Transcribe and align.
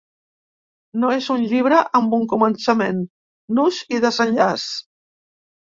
No 1.03 1.11
és 1.15 1.27
un 1.35 1.43
llibre 1.51 1.83
amb 2.01 2.15
un 2.19 2.25
començament, 2.33 3.05
nus 3.61 3.83
i 3.99 4.03
desenllaç. 4.07 4.69